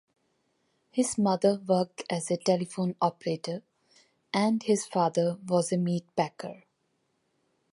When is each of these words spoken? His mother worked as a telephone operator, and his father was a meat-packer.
His 0.89 1.15
mother 1.19 1.59
worked 1.63 2.05
as 2.09 2.31
a 2.31 2.37
telephone 2.37 2.95
operator, 2.99 3.61
and 4.33 4.63
his 4.63 4.83
father 4.87 5.37
was 5.45 5.71
a 5.71 5.77
meat-packer. 5.77 6.63